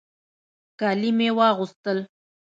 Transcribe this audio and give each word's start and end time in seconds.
کالي 0.79 1.09
مې 1.17 1.29
واغوستل. 1.37 1.99